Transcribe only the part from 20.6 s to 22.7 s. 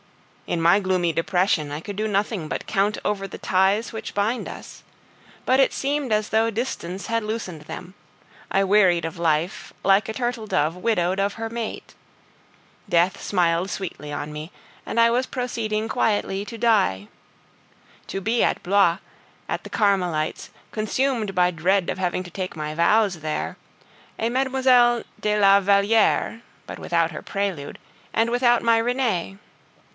consumed by dread of having to take